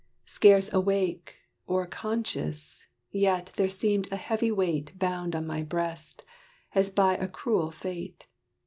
[0.25, 1.35] Scarce awake
[1.67, 6.25] Or conscious, yet there seemed a heavy weight Bound on my breast,
[6.73, 8.25] as by a cruel Fate.